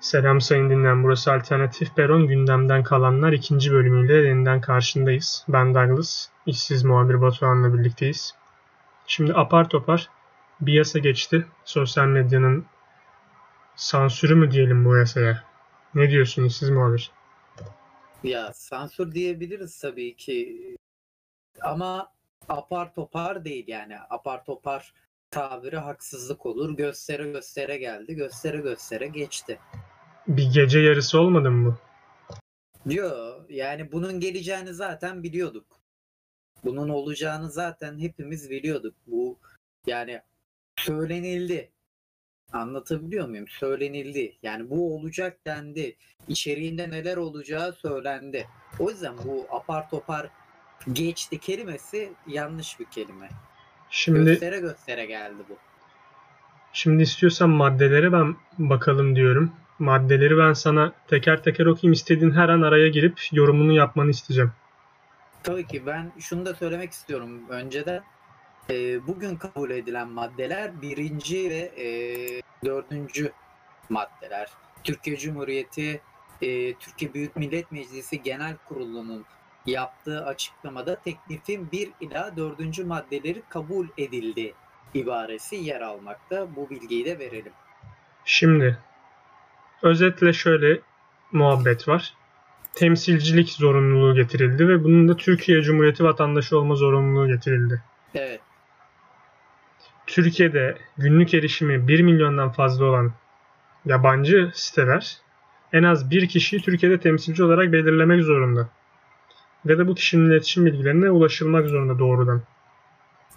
[0.00, 1.04] Selam sayın dinleyen.
[1.04, 5.44] Burası Alternatif Peron gündemden kalanlar ikinci bölümüyle yeniden karşındayız.
[5.48, 8.34] Ben Douglas, işsiz muhabir Batuhan'la birlikteyiz.
[9.06, 10.10] Şimdi apar topar
[10.60, 11.46] bir yasa geçti.
[11.64, 12.66] Sosyal medyanın
[13.76, 15.44] sansürü mü diyelim bu yasaya?
[15.94, 17.10] Ne diyorsun işsiz muhabir?
[18.22, 20.76] Ya sansür diyebiliriz tabii ki.
[21.62, 22.12] Ama
[22.48, 23.96] apar topar değil yani.
[24.10, 24.94] Apar topar
[25.30, 26.76] tabiri haksızlık olur.
[26.76, 28.14] Göstere göstere geldi.
[28.14, 29.58] Göstere göstere geçti.
[30.28, 31.78] Bir gece yarısı olmadı mı bu?
[32.92, 33.10] Yo
[33.48, 35.66] yani bunun geleceğini zaten biliyorduk.
[36.64, 38.94] Bunun olacağını zaten hepimiz biliyorduk.
[39.06, 39.38] Bu
[39.86, 40.20] yani
[40.78, 41.70] söylenildi.
[42.52, 43.48] Anlatabiliyor muyum?
[43.48, 44.36] Söylenildi.
[44.42, 45.96] Yani bu olacak dendi.
[46.28, 48.48] İçeriğinde neler olacağı söylendi.
[48.78, 50.30] O yüzden bu apar topar
[50.92, 53.28] geçti kelimesi yanlış bir kelime.
[53.90, 55.56] Şimdi Göstere göstere geldi bu.
[56.72, 59.52] şimdi istiyorsan maddelere ben bakalım diyorum.
[59.80, 61.92] Maddeleri ben sana teker teker okuyayım.
[61.92, 64.52] İstediğin her an araya girip yorumunu yapmanı isteyeceğim.
[65.42, 68.02] Tabii ki ben şunu da söylemek istiyorum önceden.
[68.70, 71.86] Ee, bugün kabul edilen maddeler birinci ve e,
[72.64, 73.32] dördüncü
[73.88, 74.48] maddeler.
[74.84, 76.00] Türkiye Cumhuriyeti,
[76.42, 79.24] e, Türkiye Büyük Millet Meclisi Genel Kurulu'nun
[79.66, 82.84] yaptığı açıklamada teklifin 1 ila 4.
[82.84, 84.54] maddeleri kabul edildi
[84.94, 86.56] ibaresi yer almakta.
[86.56, 87.52] Bu bilgiyi de verelim.
[88.24, 88.78] Şimdi
[89.82, 90.80] özetle şöyle
[91.32, 92.14] muhabbet var.
[92.74, 97.82] Temsilcilik zorunluluğu getirildi ve bunun da Türkiye Cumhuriyeti vatandaşı olma zorunluluğu getirildi.
[98.14, 98.40] Evet.
[100.06, 103.12] Türkiye'de günlük erişimi 1 milyondan fazla olan
[103.84, 105.16] yabancı siteler
[105.72, 108.68] en az bir kişiyi Türkiye'de temsilci olarak belirlemek zorunda.
[109.66, 112.42] Ve de bu kişinin iletişim bilgilerine ulaşılmak zorunda doğrudan.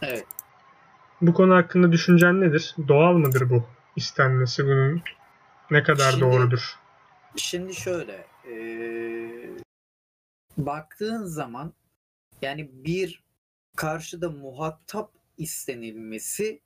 [0.02, 0.26] Evet.
[1.22, 2.76] Bu konu hakkında düşüncen nedir?
[2.88, 3.64] Doğal mıdır bu
[3.96, 5.02] istenmesi bunun?
[5.72, 6.80] Ne kadar Şimdi- doğrudur?
[7.36, 9.50] Şimdi şöyle eee,
[10.58, 11.74] baktığın zaman
[12.42, 13.24] yani bir
[13.76, 16.62] karşıda muhatap istenilmesi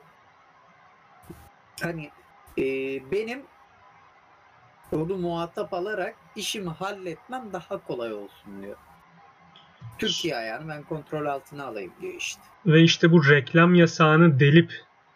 [1.82, 2.12] hani
[2.58, 2.64] e,
[3.12, 3.44] benim
[4.92, 8.76] onu muhatap alarak işimi halletmem daha kolay olsun diyor.
[9.98, 12.42] Türkiye ayağını ben kontrol altına alayım diyor işte.
[12.66, 14.74] Ve işte bu reklam yasağını delip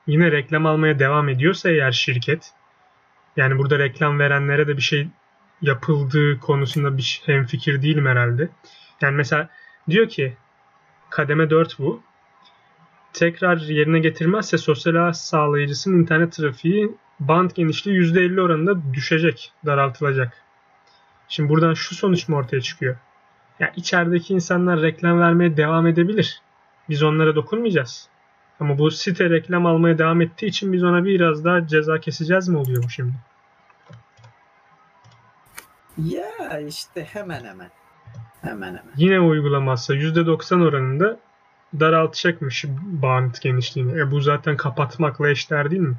[0.07, 2.53] yine reklam almaya devam ediyorsa eğer şirket
[3.37, 5.07] yani burada reklam verenlere de bir şey
[5.61, 8.49] yapıldığı konusunda bir hemfikir değilim herhalde.
[9.01, 9.49] Yani mesela
[9.89, 10.37] diyor ki
[11.09, 12.01] kademe 4 bu.
[13.13, 20.33] Tekrar yerine getirmezse sosyal ağ sağlayıcısının internet trafiği band genişliği %50 oranında düşecek, daraltılacak.
[21.27, 22.95] Şimdi buradan şu sonuç mu ortaya çıkıyor?
[23.59, 26.41] Ya içerideki insanlar reklam vermeye devam edebilir.
[26.89, 28.09] Biz onlara dokunmayacağız.
[28.59, 32.57] Ama bu site reklam almaya devam ettiği için biz ona biraz daha ceza keseceğiz mi
[32.57, 33.13] oluyor bu şimdi?
[35.97, 37.69] Ya işte hemen hemen.
[38.41, 38.93] Hemen hemen.
[38.95, 41.19] Yine uygulamazsa %90 oranında
[41.79, 43.99] daraltacakmış bant genişliğini.
[43.99, 45.95] E bu zaten kapatmakla eşdeğer değil mi?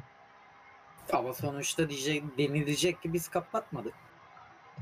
[1.13, 3.93] Ama sonuçta diyecek, denilecek ki biz kapatmadık.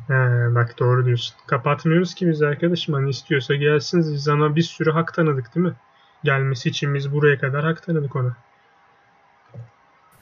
[0.08, 0.14] He,
[0.56, 1.36] bak doğru diyorsun.
[1.48, 2.94] Kapatmıyoruz ki biz arkadaşım.
[2.94, 4.14] Hani istiyorsa gelsin.
[4.14, 5.74] Biz ona bir sürü hak tanıdık değil mi?
[6.24, 8.36] Gelmesi için biz buraya kadar hak tanıdık ona.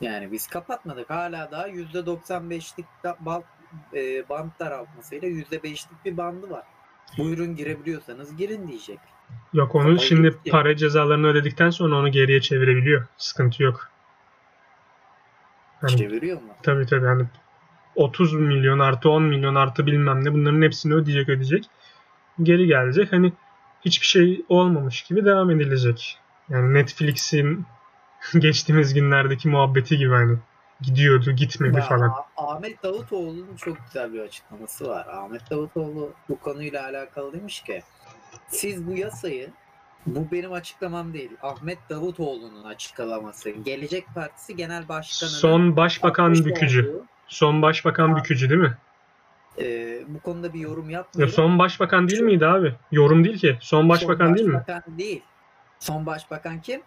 [0.02, 1.10] Yani biz kapatmadık.
[1.10, 3.46] Hala daha %95'lik da- bant,
[3.94, 6.64] e, bant daraltmasıyla %5'lik bir bandı var.
[7.18, 9.00] Buyurun girebiliyorsanız girin diyecek.
[9.54, 10.52] Yok onu Kapalı şimdi ki.
[10.52, 13.08] para cezalarını ödedikten sonra onu geriye çevirebiliyor.
[13.18, 13.90] Sıkıntı yok.
[15.82, 16.50] Hani Çeviriyor mu?
[16.64, 17.24] Tabii tabii hani
[17.96, 21.66] 30 milyon artı 10 milyon artı bilmem ne bunların hepsini ödeyecek ödeyecek.
[22.44, 23.34] Geri gelecek hani
[23.86, 26.18] hiçbir şey olmamış gibi devam edilecek.
[26.50, 27.66] Yani Netflix'in
[28.40, 30.38] geçtiğimiz günlerdeki muhabbeti gibi hani
[30.82, 32.10] gidiyordu gitmedi Ya, falan.
[32.38, 35.08] Ah- Ahmet Davutoğlu'nun çok güzel bir açıklaması var.
[35.08, 37.84] Ahmet Davutoğlu bu konuyla alakalı demiş ki
[38.48, 39.50] siz bu yasayı
[40.06, 41.32] bu benim açıklamam değil.
[41.42, 43.50] Ahmet Davutoğlu'nun açıklaması.
[43.50, 46.90] Gelecek Partisi Genel Başkanı'nın Son başbakan bükücü.
[46.90, 48.16] olduğu, Son başbakan Ha.
[48.18, 48.78] bükücü değil mi?
[49.62, 49.66] e,
[50.08, 51.34] bu konuda bir yorum Ya yapmıyorum.
[51.36, 52.76] son başbakan değil miydi abi?
[52.92, 53.58] Yorum değil ki.
[53.62, 54.54] Son başbakan Son değil mi?
[54.54, 55.22] başbakan değil.
[55.80, 56.82] Son başbakan kim?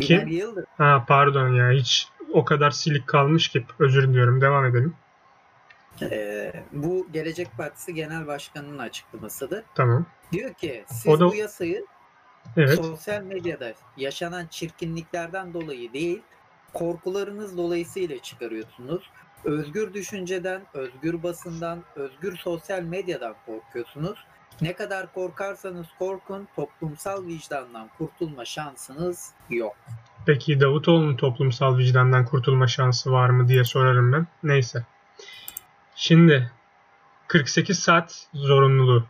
[0.00, 0.64] Kim?
[0.78, 3.66] Ha pardon ya hiç o kadar silik kalmış ki.
[3.78, 4.40] Özür diliyorum.
[4.40, 4.94] Devam edelim.
[6.02, 9.64] E, bu Gelecek Partisi Genel Başkanı'nın açıklamasıdır.
[9.74, 10.06] Tamam.
[10.32, 11.86] Diyor ki siz O da- bu yasayı
[12.56, 12.74] Evet.
[12.84, 16.22] sosyal medyada yaşanan çirkinliklerden dolayı değil,
[16.74, 19.10] korkularınız dolayısıyla çıkarıyorsunuz.
[19.44, 24.18] Özgür düşünceden, özgür basından, özgür sosyal medyadan korkuyorsunuz.
[24.60, 29.76] Ne kadar korkarsanız korkun, toplumsal vicdandan kurtulma şansınız yok.
[30.26, 34.26] Peki Davutoğlu'nun toplumsal vicdandan kurtulma şansı var mı diye sorarım ben.
[34.42, 34.86] Neyse.
[35.96, 36.50] Şimdi
[37.28, 39.04] 48 saat zorunluluğu.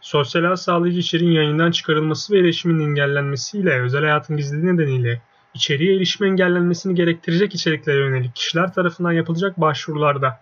[0.00, 5.22] Sosyal ağ sağlayıcı içeriğin yayından çıkarılması ve erişimin engellenmesiyle özel hayatın gizliliği nedeniyle
[5.54, 10.40] içeriğe erişim engellenmesini gerektirecek içeriklere yönelik kişiler tarafından yapılacak başvurularda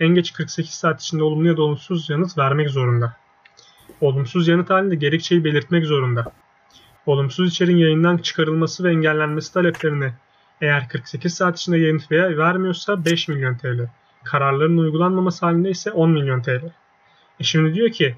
[0.00, 3.16] en geç 48 saat içinde olumlu ya da olumsuz yanıt vermek zorunda.
[4.00, 6.32] Olumsuz yanıt halinde gerekçeyi belirtmek zorunda.
[7.06, 10.14] Olumsuz içeriğin yayından çıkarılması ve engellenmesi taleplerine
[10.60, 13.88] eğer 48 saat içinde yanıt veya vermiyorsa 5 milyon TL.
[14.24, 16.72] Kararların uygulanmaması halinde ise 10 milyon TL.
[17.40, 18.16] E şimdi diyor ki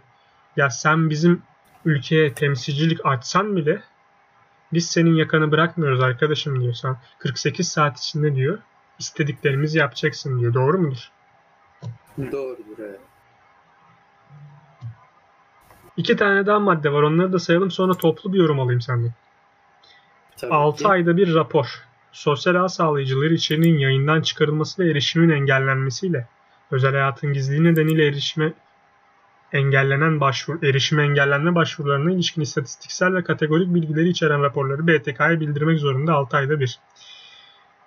[0.57, 1.43] ya sen bizim
[1.85, 3.83] ülkeye temsilcilik açsan bile
[4.73, 6.75] biz senin yakanı bırakmıyoruz arkadaşım diyor.
[6.75, 8.59] Sen 48 saat içinde diyor
[8.99, 10.55] istediklerimizi yapacaksın diyor.
[10.55, 11.11] Doğru mudur?
[12.19, 13.01] Doğrudur evet.
[15.97, 17.03] İki tane daha madde var.
[17.03, 19.13] Onları da sayalım sonra toplu bir yorum alayım senden.
[20.37, 20.89] Tabii 6 ki.
[20.89, 21.67] ayda bir rapor.
[22.13, 26.29] Sosyal ağ sağlayıcıları içeriğinin yayından çıkarılması ve erişimin engellenmesiyle
[26.71, 28.53] özel hayatın gizliliği nedeniyle erişime
[29.53, 36.15] engellenen başvuru, erişime engellenme başvurularına ilişkin istatistiksel ve kategorik bilgileri içeren raporları BTK'ya bildirmek zorunda
[36.15, 36.79] 6 ayda bir.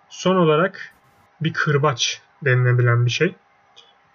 [0.10, 0.94] Son olarak
[1.42, 3.36] bir kırbaç denilebilen bir şey.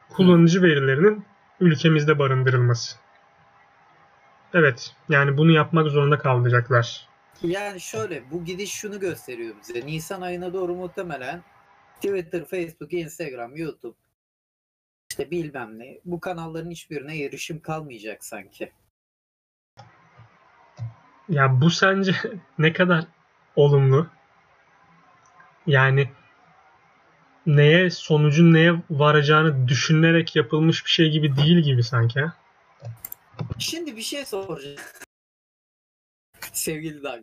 [0.09, 1.25] Kullanıcı verilerinin
[1.61, 2.97] ülkemizde barındırılması.
[4.55, 7.09] Evet, yani bunu yapmak zorunda kalacaklar.
[7.43, 9.87] Yani şöyle bu gidiş şunu gösteriyor bize.
[9.87, 11.43] Nisan ayına doğru muhtemelen
[11.95, 13.97] Twitter, Facebook, Instagram, YouTube
[15.11, 18.73] işte bilmem ne bu kanalların hiçbirine erişim kalmayacak sanki.
[21.29, 22.15] Ya bu sence
[22.59, 23.05] ne kadar
[23.57, 24.07] olumlu?
[25.67, 26.09] Yani
[27.47, 32.25] neye sonucun neye varacağını düşünülerek yapılmış bir şey gibi değil gibi sanki.
[33.59, 34.77] Şimdi bir şey soracağım.
[36.53, 37.23] Sevgili Dag.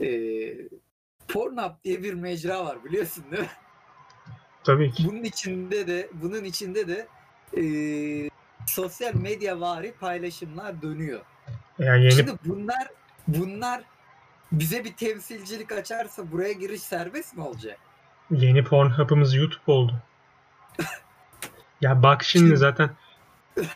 [0.00, 0.68] Ee,
[1.28, 3.48] Pornhub diye bir mecra var biliyorsun değil mi?
[4.64, 5.04] Tabii ki.
[5.08, 7.08] Bunun içinde de bunun içinde de
[7.56, 8.30] ee,
[8.66, 11.20] sosyal medya vari paylaşımlar dönüyor.
[11.78, 12.88] Yani yeni Şimdi bunlar
[13.28, 13.82] bunlar
[14.52, 17.78] bize bir temsilcilik açarsa buraya giriş serbest mi olacak?
[18.30, 20.02] yeni Pornhub'ımız YouTube oldu.
[21.80, 22.90] Ya bak şimdi zaten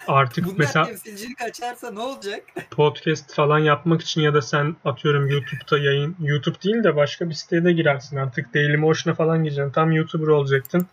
[0.09, 2.43] artık Bunlar mesela temsilcilik açarsa ne olacak?
[2.71, 7.35] podcast falan yapmak için ya da sen atıyorum YouTube'da yayın YouTube değil de başka bir
[7.35, 9.73] siteye de girersin artık Dailymotion'a falan gireceksin.
[9.73, 10.87] Tam YouTuber olacaktın.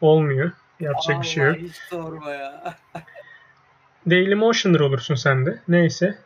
[0.00, 0.50] Olmuyor.
[0.80, 1.56] Yapacak bir şey yok.
[1.56, 2.74] Allah hiç sorma ya.
[4.10, 5.60] Dailymotioner olursun sen de.
[5.68, 6.18] Neyse.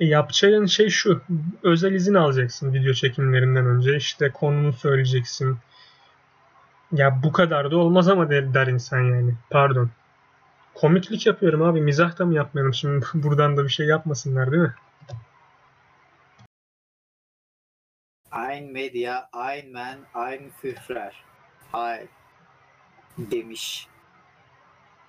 [0.00, 1.22] E, yapacağın şey şu.
[1.62, 3.96] Özel izin alacaksın video çekimlerinden önce.
[3.96, 5.58] İşte konunu söyleyeceksin.
[6.92, 9.34] Ya bu kadar da olmaz ama der, der insan yani.
[9.50, 9.90] Pardon.
[10.74, 11.80] Komiklik yapıyorum abi.
[11.80, 12.74] Mizah da mı yapmayalım?
[12.74, 14.74] Şimdi buradan da bir şey yapmasınlar değil mi?
[18.32, 21.12] Ein Media, ein Mann, ein Führer.
[21.72, 22.06] Hay
[23.18, 23.88] demiş.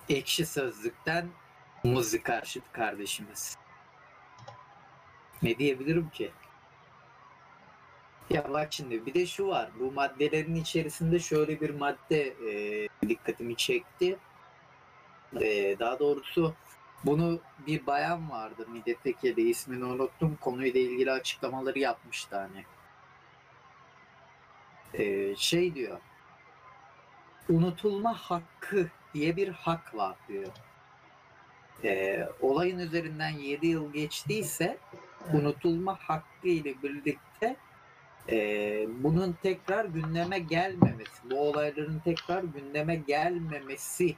[0.09, 1.27] Ekşi Sözlük'ten
[1.83, 3.57] Muzi karşıt kardeşimiz.
[5.41, 6.31] Ne diyebilirim ki?
[8.29, 9.69] Ya bak şimdi bir de şu var.
[9.79, 14.17] Bu maddelerin içerisinde şöyle bir madde e, dikkatimi çekti.
[15.41, 16.53] E, daha doğrusu
[17.05, 20.37] bunu bir bayan vardı milletvekili ismini unuttum.
[20.41, 22.65] Konuyla ilgili açıklamaları yapmıştı hani.
[24.93, 25.99] E, şey diyor.
[27.49, 30.47] Unutulma hakkı diye bir hak var diyor.
[31.83, 34.77] E, olayın üzerinden 7 yıl geçtiyse
[35.33, 37.55] unutulma hakkı ile birlikte
[38.29, 44.15] e, bunun tekrar gündeme gelmemesi, bu olayların tekrar gündeme gelmemesi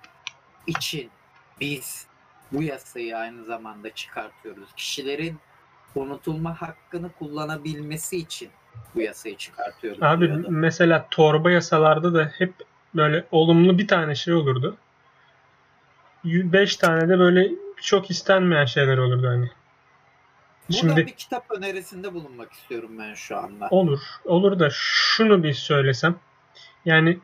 [0.67, 1.09] için
[1.59, 2.07] biz
[2.51, 4.69] bu yasayı aynı zamanda çıkartıyoruz.
[4.77, 5.37] Kişilerin
[5.95, 8.49] unutulma hakkını kullanabilmesi için
[8.95, 10.03] bu yasayı çıkartıyoruz.
[10.03, 12.53] Abi mesela torba yasalarda da hep
[12.95, 14.77] böyle olumlu bir tane şey olurdu.
[16.23, 19.49] 5 tane de böyle çok istenmeyen şeyler olurdu hani.
[20.69, 23.67] Burada Şimdi bir kitap önerisinde bulunmak istiyorum ben şu anda.
[23.71, 23.99] olur.
[24.25, 26.15] Olur da şunu bir söylesem.
[26.85, 27.19] Yani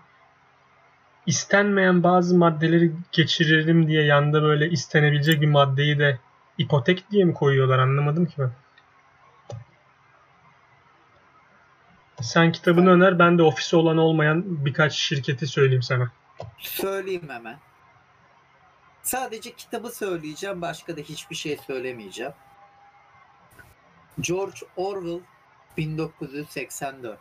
[1.26, 6.20] istenmeyen bazı maddeleri geçirelim diye yanda böyle istenebilecek bir maddeyi de
[6.58, 8.52] ipotek diye mi koyuyorlar anlamadım ki ben.
[12.22, 16.12] Sen kitabını öner ben de ofisi olan olmayan birkaç şirketi söyleyeyim sana.
[16.60, 17.60] Söyleyeyim hemen.
[19.04, 20.62] Sadece kitabı söyleyeceğim.
[20.62, 22.34] Başka da hiçbir şey söylemeyeceğim.
[24.20, 25.20] George Orwell
[25.78, 27.20] 1984.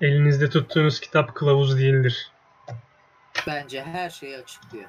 [0.00, 2.32] Elinizde tuttuğunuz kitap kılavuz değildir.
[3.46, 4.88] Bence her şeyi açıklıyor.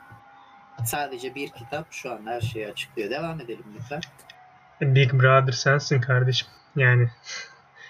[0.86, 3.10] Sadece bir kitap şu an her şeyi açıklıyor.
[3.10, 4.02] Devam edelim lütfen.
[4.82, 6.48] Big Brother sensin kardeşim.
[6.76, 7.10] Yani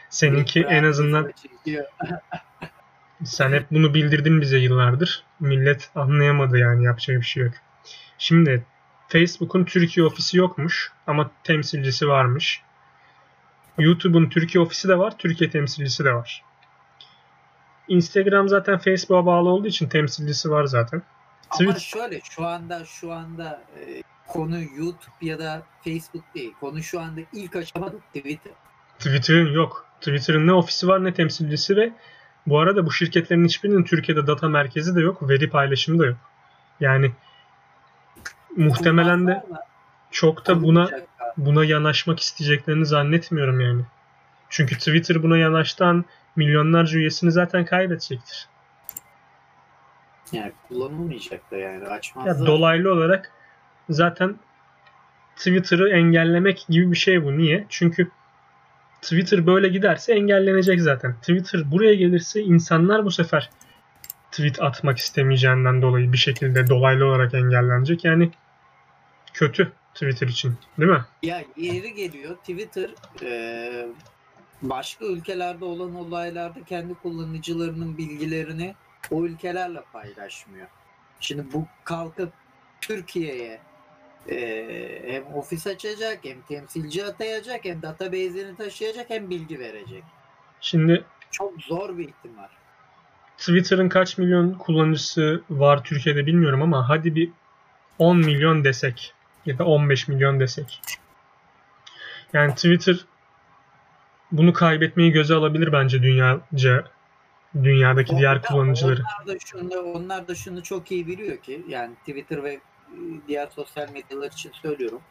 [0.09, 1.33] seninki en azından
[3.23, 5.23] sen hep bunu bildirdin bize yıllardır.
[5.39, 7.53] Millet anlayamadı yani yapacak bir şey yok.
[8.17, 8.65] Şimdi
[9.07, 12.61] Facebook'un Türkiye ofisi yokmuş ama temsilcisi varmış.
[13.77, 16.43] YouTube'un Türkiye ofisi de var, Türkiye temsilcisi de var.
[17.89, 21.01] Instagram zaten Facebook'a bağlı olduğu için temsilcisi var zaten.
[21.49, 26.53] Ama Twitter- şöyle şu anda şu anda e, konu YouTube ya da Facebook değil.
[26.59, 28.53] Konu şu anda ilk aşamada Twitter.
[28.99, 29.85] Twitter'ın yok.
[30.01, 31.93] Twitter'ın ne ofisi var ne temsilcisi ve
[32.47, 36.17] bu arada bu şirketlerin hiçbirinin Türkiye'de data merkezi de yok, veri paylaşımı da yok.
[36.79, 37.11] Yani
[38.57, 39.43] muhtemelen de
[40.11, 40.89] çok da buna
[41.37, 43.81] buna yanaşmak isteyeceklerini zannetmiyorum yani.
[44.49, 46.05] Çünkü Twitter buna yanaştan
[46.39, 48.47] milyonlarca üyesini zaten kaybedecektir.
[50.31, 52.47] Yani kullanılmayacak da yani Ya açmazlar.
[52.47, 53.31] dolaylı olarak
[53.89, 54.35] zaten
[55.35, 57.37] Twitter'ı engellemek gibi bir şey bu.
[57.37, 57.65] Niye?
[57.69, 58.11] Çünkü
[59.01, 61.13] Twitter böyle giderse engellenecek zaten.
[61.13, 63.49] Twitter buraya gelirse insanlar bu sefer
[64.31, 68.05] tweet atmak istemeyeceğinden dolayı bir şekilde dolaylı olarak engellenecek.
[68.05, 68.31] Yani
[69.33, 71.01] kötü Twitter için, değil mi?
[71.23, 72.89] Ya yeri geliyor Twitter
[73.21, 73.87] e,
[74.61, 78.75] başka ülkelerde olan olaylarda kendi kullanıcılarının bilgilerini
[79.11, 80.67] o ülkelerle paylaşmıyor.
[81.19, 82.33] Şimdi bu kalkıp
[82.81, 83.59] Türkiye'ye
[84.29, 90.03] e, hem ofis açacak hem temsilci atayacak hem database'ini taşıyacak hem bilgi verecek.
[90.61, 92.47] Şimdi Çok zor bir ihtimal.
[93.37, 97.29] Twitter'ın kaç milyon kullanıcısı var Türkiye'de bilmiyorum ama hadi bir
[97.99, 99.13] 10 milyon desek
[99.45, 100.81] ya da 15 milyon desek.
[102.33, 103.05] Yani Twitter
[104.31, 106.85] bunu kaybetmeyi göze alabilir bence dünyaca
[107.63, 109.01] dünyadaki diğer Onlar- kullanıcıları.
[109.01, 112.59] Onlar da şunu, onlar da şunu çok iyi biliyor ki yani Twitter ve e,
[113.27, 115.01] diğer sosyal medyalar için söylüyorum.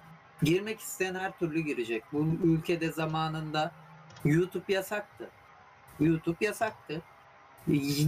[0.42, 2.04] Girmek isteyen her türlü girecek.
[2.12, 3.72] Bu ülkede zamanında
[4.24, 5.28] YouTube yasaktı.
[6.00, 7.02] YouTube yasaktı.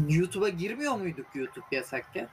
[0.08, 2.28] YouTube'a girmiyor muyduk YouTube yasakken?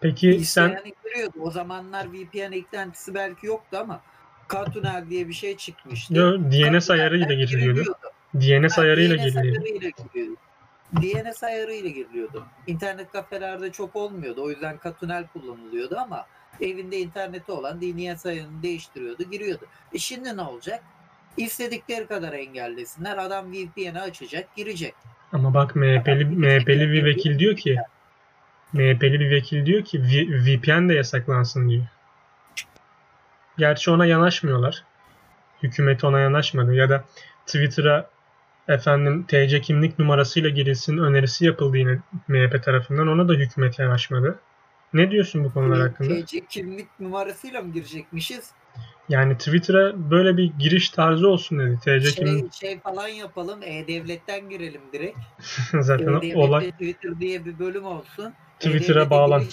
[0.00, 0.40] Peki sen
[0.70, 1.38] İsteyen giriyordu.
[1.40, 4.00] O zamanlar VPN eklentisi belki yoktu ama
[4.48, 6.14] Katunel diye bir şey çıkmıştı.
[6.14, 7.94] Yo, DNS ayarıyla giriliyordu.
[8.34, 10.36] DNS ayarıyla giriliyordu.
[10.92, 12.46] DNS ayarıyla giriliyordu.
[12.66, 14.42] İnternet kafelerde çok olmuyordu.
[14.42, 16.26] O yüzden katunel kullanılıyordu ama
[16.60, 19.66] evinde interneti olan DNS ayarını değiştiriyordu, giriyordu.
[19.92, 20.82] E şimdi ne olacak?
[21.36, 23.18] İstedikleri kadar engellesinler.
[23.18, 24.94] Adam VPN'i açacak, girecek.
[25.32, 27.76] Ama bak MHP'li, MHP'li bir vekil diyor ki
[28.72, 31.84] MHP'li bir vekil diyor ki VPN de yasaklansın diyor.
[33.58, 34.84] Gerçi ona yanaşmıyorlar.
[35.62, 37.04] Hükümet ona yanaşmadı ya da
[37.46, 38.10] Twitter'a
[38.68, 41.98] efendim TC kimlik numarasıyla girilsin önerisi yapıldı yine
[42.28, 43.08] MHP tarafından.
[43.08, 44.38] Ona da hükümet yanaşmadı.
[44.92, 46.24] Ne diyorsun bu konular hakkında?
[46.24, 48.50] TC kimlik numarasıyla mı girecekmişiz?
[49.08, 51.78] Yani Twitter'a böyle bir giriş tarzı olsun dedi.
[51.80, 53.62] TC kimlik Şey, şey falan yapalım.
[53.62, 55.18] E-Devlet'ten girelim direkt.
[55.80, 58.34] zaten E-Devlet'te olay Twitter diye bir bölüm olsun.
[58.60, 59.44] Twitter'a E-Devlet'e bağlan.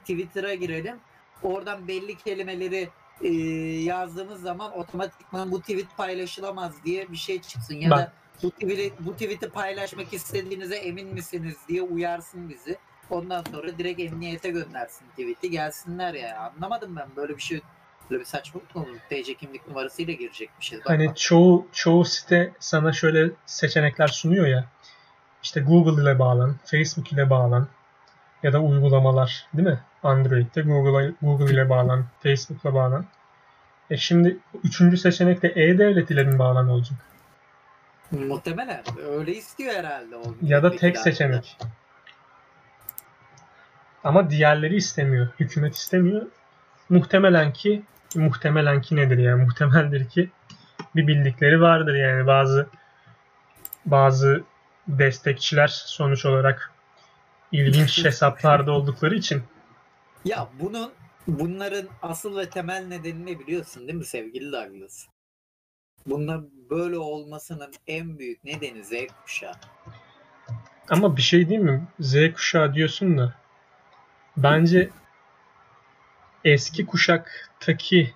[0.00, 0.96] Twitter'a girelim.
[1.42, 2.88] oradan belli kelimeleri
[3.22, 3.28] e,
[3.82, 7.98] yazdığımız zaman otomatikman bu tweet paylaşılamaz diye bir şey çıksın ya Bak.
[7.98, 12.78] da bu tweet'i, bu tweet'i paylaşmak istediğinize emin misiniz diye uyarsın bizi.
[13.10, 16.52] Ondan sonra direkt emniyete göndersin tweet'i gelsinler ya.
[16.56, 17.60] Anlamadım ben böyle bir şey
[18.10, 18.96] böyle bir saçmalık mı olur?
[19.10, 20.78] TC kimlik numarasıyla girecekmişiz.
[20.80, 21.16] Bak, Hani bak.
[21.16, 24.64] çoğu çoğu site sana şöyle seçenekler sunuyor ya.
[25.42, 27.68] İşte Google ile bağlan, Facebook ile bağlan
[28.42, 29.80] ya da uygulamalar değil mi?
[30.02, 33.06] Android'de Google Google ile bağlan, Facebook'la bağlan.
[33.90, 36.98] E şimdi üçüncü seçenek de e-devlet ile bağlan olacak?
[38.10, 40.16] Muhtemelen öyle istiyor herhalde.
[40.16, 41.58] O Ya da tek seçenek.
[44.04, 45.28] Ama diğerleri istemiyor.
[45.40, 46.26] Hükümet istemiyor.
[46.88, 47.82] Muhtemelen ki
[48.14, 49.44] muhtemelen ki nedir yani?
[49.44, 50.30] Muhtemeldir ki
[50.96, 52.66] bir bildikleri vardır yani bazı
[53.86, 54.44] bazı
[54.88, 56.72] destekçiler sonuç olarak
[57.52, 59.42] ilginç hesaplarda oldukları için
[60.24, 60.92] Ya bunun
[61.26, 65.06] bunların asıl ve temel nedenini biliyorsun değil mi sevgili Douglas?
[66.06, 68.92] Bunların böyle olmasının en büyük nedeni Z
[69.24, 69.54] kuşağı.
[70.90, 71.88] ama bir şey değil mi?
[72.00, 73.34] Z kuşağı diyorsun da
[74.36, 74.90] bence
[76.44, 78.14] eski kuşaktaki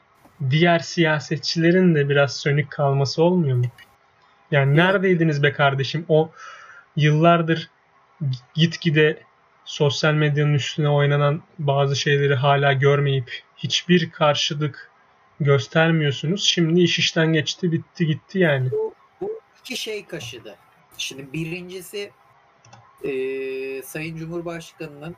[0.50, 3.64] diğer siyasetçilerin de biraz sönük kalması olmuyor mu?
[4.50, 6.04] Yani neredeydiniz be kardeşim?
[6.08, 6.30] O
[6.96, 7.70] yıllardır
[8.54, 9.22] gitgide
[9.64, 14.90] sosyal medyanın üstüne oynanan bazı şeyleri hala görmeyip hiçbir karşılık
[15.40, 16.44] göstermiyorsunuz.
[16.44, 18.70] Şimdi iş işten geçti, bitti gitti yani.
[18.70, 20.56] Bu, bu iki şey kaşıdı.
[20.98, 22.10] Şimdi birincisi
[23.04, 25.16] eee, Sayın Cumhurbaşkanı'nın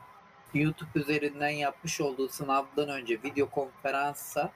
[0.53, 4.51] YouTube üzerinden yapmış olduğu sınavdan önce video konferansa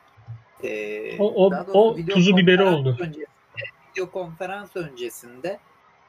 [0.63, 2.97] eee, O- o- doğrusu o tuzu biberi oldu.
[2.99, 3.25] öncesinde-
[3.91, 5.59] video konferans öncesinde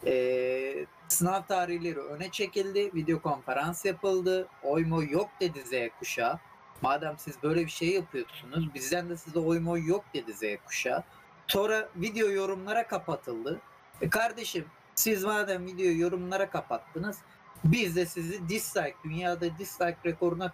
[0.07, 2.95] eee, sınav tarihleri öne çekildi.
[2.95, 4.49] Video konferans yapıldı.
[4.62, 6.38] Oy moy yok dedi Z kuşağı.
[6.83, 11.02] Madem siz böyle bir şey yapıyorsunuz bizden de size oy moy yok dedi Z kuşağı.
[11.47, 13.61] Sonra video yorumlara kapatıldı.
[14.01, 17.18] E kardeşim siz madem video yorumlara kapattınız
[17.64, 20.53] biz de sizi dislike dünyada dislike rekoruna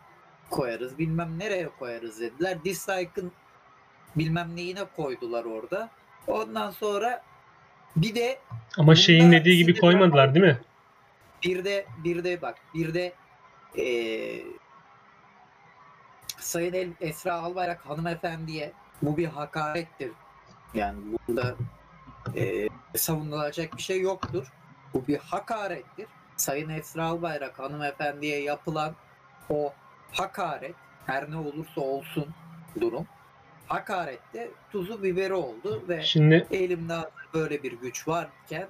[0.50, 2.64] koyarız bilmem nereye koyarız dediler.
[2.64, 3.32] Dislike'ın
[4.16, 5.90] bilmem neyine koydular orada.
[6.26, 7.22] Ondan sonra
[7.96, 8.38] bir de
[8.78, 10.58] Ama şeyin dediği gibi koymadılar değil mi?
[11.44, 13.12] bir de bir de bak bir de
[13.74, 14.42] eee
[16.38, 18.72] Sayın El- Esra Albayrak hanımefendiye
[19.02, 20.10] bu bir hakarettir.
[20.74, 21.54] Yani burada
[22.34, 24.52] eee savunulacak bir şey yoktur.
[24.94, 26.06] Bu bir hakarettir.
[26.36, 28.94] Sayın Esra Albayrak hanımefendiye yapılan
[29.50, 29.72] o
[30.12, 30.74] hakaret
[31.06, 32.26] her ne olursa olsun
[32.80, 33.06] durum
[33.66, 36.94] hakarette tuzu biberi oldu ve Şimdi elimde
[37.34, 38.66] böyle bir güç varken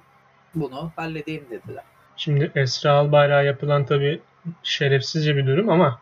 [0.55, 1.83] bunu halledeyim dediler.
[2.17, 4.21] Şimdi Esra Albayrak'a yapılan tabii
[4.63, 5.99] şerefsizce bir durum ama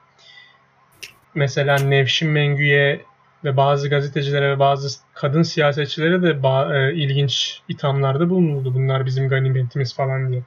[1.35, 3.01] mesela Nevşin Mengü'ye
[3.43, 8.73] ve bazı gazetecilere ve bazı kadın siyasetçilere de ba- e, ilginç ithamlarda bulunuldu.
[8.73, 10.41] Bunlar bizim ganimetimiz falan diye.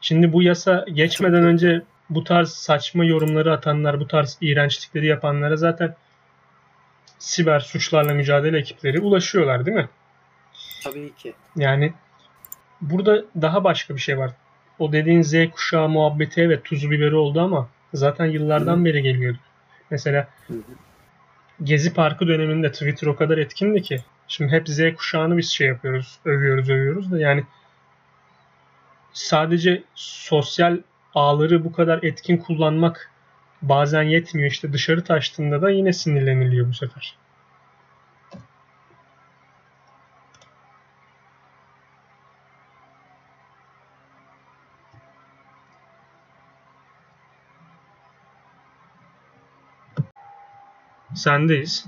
[0.00, 5.94] Şimdi bu yasa geçmeden önce bu tarz saçma yorumları atanlar, bu tarz iğrençlikleri yapanlara zaten
[7.20, 9.88] siber suçlarla mücadele ekipleri ulaşıyorlar değil mi?
[10.84, 11.34] Tabii ki.
[11.56, 11.92] Yani
[12.80, 14.30] burada daha başka bir şey var.
[14.78, 18.84] O dediğin Z kuşağı muhabbeti evet tuzu biberi oldu ama zaten yıllardan Hı.
[18.84, 19.38] beri geliyordu.
[19.90, 20.28] Mesela
[21.62, 24.00] Gezi Parkı döneminde Twitter o kadar etkindi ki.
[24.28, 27.44] Şimdi hep Z kuşağını biz şey yapıyoruz, övüyoruz, övüyoruz da yani
[29.12, 30.78] sadece sosyal
[31.14, 33.10] ağları bu kadar etkin kullanmak
[33.62, 34.50] bazen yetmiyor.
[34.50, 37.18] İşte dışarı taştığında da yine sinirleniliyor bu sefer.
[51.14, 51.86] Sendeyiz.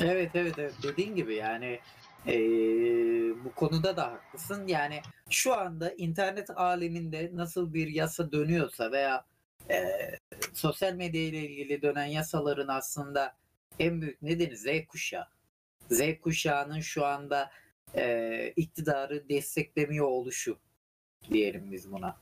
[0.00, 1.80] Evet evet evet dediğin gibi yani
[2.26, 4.66] eee, bu konuda da haklısın.
[4.66, 9.24] Yani şu anda internet aleminde nasıl bir yasa dönüyorsa veya
[9.70, 10.18] eee,
[10.54, 13.36] sosyal medya ile ilgili dönen yasaların aslında
[13.78, 15.26] en büyük nedeni Z kuşağı.
[15.90, 17.50] Z kuşağının şu anda
[17.94, 20.58] eee, iktidarı desteklemiyor oluşu
[21.30, 22.16] diyelim biz buna.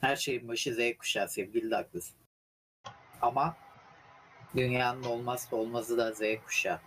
[0.00, 2.10] Her şeyin başı Z kuşağı sevgili Douglas.
[3.22, 3.56] Ama
[4.56, 6.80] dünyanın olmazsa olmazı da Z kuşağı.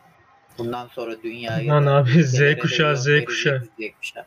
[0.57, 3.65] Bundan sonra dünyayı Lan abi, Z kuşağı, Z kuşağı.
[3.65, 4.25] Z kuşağı.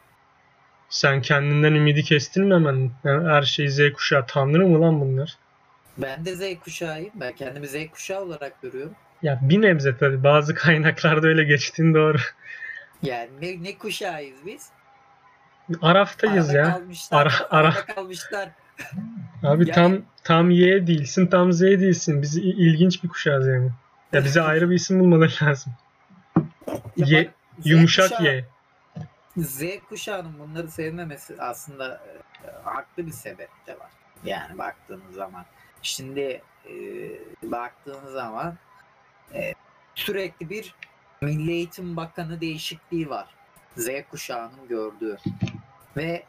[0.97, 2.91] Sen kendinden ümidi kestin mi hemen?
[3.05, 4.27] Yani her şey Z kuşağı.
[4.27, 5.37] Tanrı mı lan bunlar?
[5.99, 7.11] Ben de Z kuşağıyım.
[7.15, 8.93] Ben kendimi Z kuşağı olarak görüyorum.
[9.23, 10.25] Ya bir nebze tabii.
[10.25, 12.17] Bazı kaynaklarda öyle geçtiğin doğru.
[13.03, 14.69] Yani ne, ne kuşağıyız biz?
[15.83, 16.65] Araftayız Arada ya.
[16.75, 18.49] Kalmışlar, Ara- ara- kalmışlar.
[19.43, 22.23] Abi Yani- tam tam Y değilsin, tam Z değilsin.
[22.23, 23.71] Biz ilginç bir kuşağız yani.
[24.13, 25.73] Ya bize ayrı bir isim bulmaları lazım.
[26.97, 27.33] Ya Ye- bak,
[27.65, 28.45] Yumuşak kuşağı- Y.
[29.37, 33.91] Z kuşağının bunları sevmemesi aslında e, haklı bir sebep de var.
[34.25, 35.45] Yani baktığınız zaman.
[35.83, 36.73] Şimdi e,
[37.43, 38.57] baktığınız zaman
[39.35, 39.55] e,
[39.95, 40.75] sürekli bir
[41.21, 43.27] Milli Eğitim Bakanı değişikliği var.
[43.77, 45.17] Z kuşağının gördüğü.
[45.97, 46.25] Ve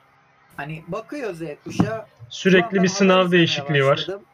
[0.57, 3.91] hani bakıyor Z kuşağı Sürekli bir sınav değişikliği var.
[3.91, 4.25] başladım.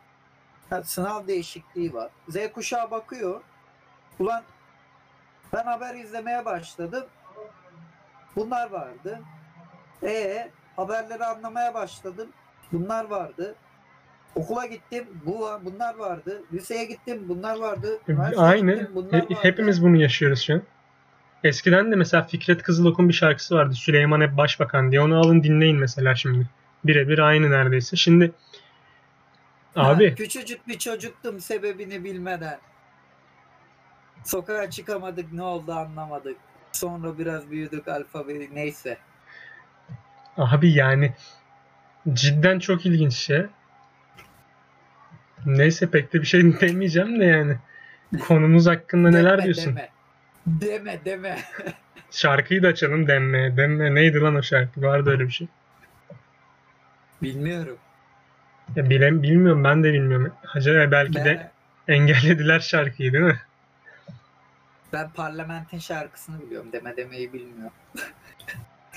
[0.70, 2.10] Ha, sınav değişikliği var.
[2.30, 3.42] Z kuşağı bakıyor.
[4.20, 4.44] Ulan
[5.54, 7.06] ben haber izlemeye başladım.
[8.36, 9.20] Bunlar vardı.
[10.04, 12.28] E haberleri anlamaya başladım.
[12.72, 13.56] Bunlar vardı.
[14.36, 15.08] Okula gittim.
[15.26, 16.44] Bu bunlar vardı.
[16.54, 17.26] Liseye gittim.
[17.30, 18.00] Bunlar vardı.
[18.08, 18.72] Üniversiteye Aynı.
[18.72, 19.34] gittim, bunlar vardı.
[19.42, 20.62] hepimiz bunu yaşıyoruz şu an.
[21.44, 23.74] Eskiden de mesela Fikret Kızılok'un bir şarkısı vardı.
[23.74, 25.02] Süleyman hep başbakan diye.
[25.02, 26.48] Onu alın dinleyin mesela şimdi.
[26.86, 27.96] Birebir aynı neredeyse.
[27.96, 28.32] Şimdi
[29.76, 32.60] Ha, abi küçücük bir çocuktum sebebini bilmeden.
[34.24, 36.38] Sokağa çıkamadık ne oldu anlamadık.
[36.74, 38.98] Sonra biraz büyüdük alfabe neyse.
[40.38, 41.14] abi yani
[42.14, 43.46] cidden çok ilginç şey.
[45.46, 47.58] Neyse pek de bir şey demeyeceğim de yani.
[48.28, 49.76] Konumuz hakkında neler Deme, diyorsun?
[50.48, 51.06] Deme deme.
[51.06, 51.38] deme.
[52.12, 53.58] Şarkıyı da açalım demme.
[53.58, 54.82] Demme neydi lan o şarkı?
[54.82, 55.48] Vardı öyle bir şey.
[57.22, 57.78] Bilmiyorum.
[58.76, 60.34] Ya bilem, bilmiyorum ben de bilmiyorum.
[60.54, 61.52] Acaba belki de
[61.88, 63.40] Ben, engellediler şarkıyı değil mi?
[64.94, 66.70] Ben parlamentin şarkısını biliyorum.
[66.74, 67.74] Deme demeyi bilmiyorum.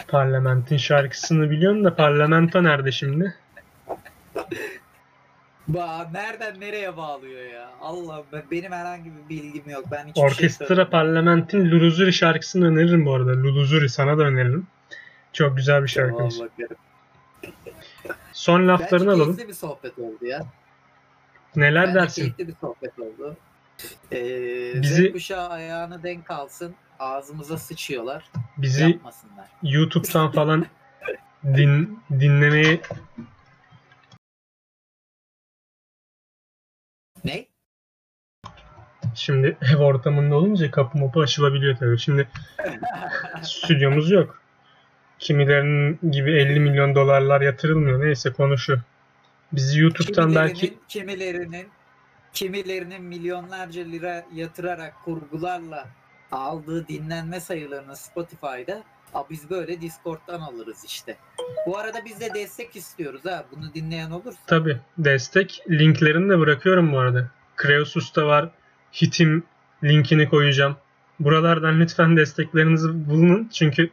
[0.08, 3.34] Parlamentin şarkısını biliyorum da parlamento nerede şimdi?
[5.68, 7.70] Ba nereden nereye bağlıyor ya?
[7.80, 9.84] Allah benim herhangi bir bilgim yok.
[9.90, 10.90] Ben hiçbir şey Orkestra söylemiyorum.
[10.90, 13.30] Parlamentin Luluzuri şarkısını öneririm bu arada.
[13.30, 14.66] Luluzuri sana da öneririm.
[15.32, 16.34] Çok güzel bir şarkıymış.
[16.40, 16.76] bakarım.
[18.32, 19.24] Son Bence laflarını alalım.
[19.36, 20.46] keyifli bir sohbet oldu ya.
[21.56, 22.22] Neler Bence dersin?
[22.22, 23.36] keyifli bir sohbet oldu.
[24.12, 26.74] Ee, Bizi- Z kuşağı ayağını denk alsın.
[26.98, 28.30] Ağzımıza sıçıyorlar.
[28.58, 29.46] Bizi Yapmasınlar.
[29.62, 30.66] YouTube'dan falan
[31.44, 32.80] din, dinlemeyi
[37.24, 37.46] Ne?
[39.14, 41.98] şimdi ev ortamında olunca kapı mapı açılabiliyor tabii.
[41.98, 42.28] Şimdi
[43.42, 44.42] stüdyomuz yok.
[45.18, 48.00] Kimilerinin gibi 50 milyon dolarlar yatırılmıyor.
[48.04, 48.80] Neyse konu şu.
[49.52, 51.68] Bizi YouTube'dan belki kimilerinin,
[52.36, 55.86] kimilerinin milyonlarca lira yatırarak kurgularla
[56.32, 58.82] aldığı dinlenme sayılarını Spotify'da
[59.14, 61.16] "Aa, biz böyle Discord'dan alırız işte.
[61.66, 63.44] Bu arada biz de destek istiyoruz ha.
[63.52, 64.38] Bunu dinleyen olursa.
[64.46, 67.30] Tabi destek linklerini de bırakıyorum bu arada.
[67.56, 68.50] Kreosus'ta var.
[69.02, 69.44] Hitim
[69.84, 70.76] linkini koyacağım.
[71.20, 73.48] Buralardan lütfen desteklerinizi bulunun.
[73.52, 73.90] Çünkü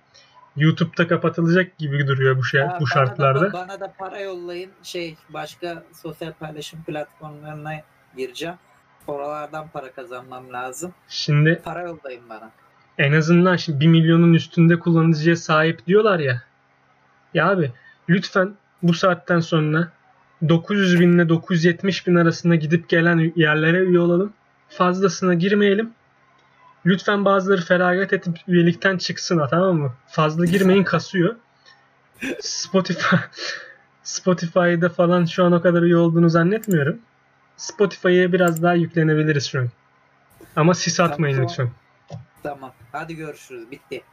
[0.55, 3.53] YouTube'da kapatılacak gibi duruyor bu şey Ha, bu bana da- şartlarda.
[3.53, 4.71] bana da para yollayın.
[4.83, 7.73] Şey başka sosyal paylaşım platformlarına
[8.17, 8.55] gireceğim.
[9.07, 10.93] Oralardan para kazanmam lazım.
[11.09, 12.51] Şimdi Para yollayın bana.
[12.97, 16.41] en azından şimdi 1 milyonun üstünde kullanıcıya sahip diyorlar ya.
[17.33, 17.71] Ya abi
[18.09, 19.87] lütfen bu saatten sonra
[20.49, 24.33] 900 bin ile 970 bin arasında gidip gelen yerlere üye olalım.
[24.69, 25.89] Fazlasına girmeyelim.
[26.85, 29.91] Lütfen bazıları feragat edip üyelikten çıksın ha tamam mı?
[30.07, 31.35] Fazla girmeyin kasıyor.
[32.41, 33.15] Spotify
[34.03, 36.99] Spotify'da falan şu an o kadar üye olduğunu zannetmiyorum.
[37.57, 39.69] Spotify'ya biraz daha yüklenebiliriz şu an.
[40.55, 41.49] Ama sis atmayın Tamam.
[41.49, 41.69] lütfen.
[42.43, 42.71] Tamam.
[42.91, 43.71] Hadi görüşürüz.
[43.71, 44.03] Bitti.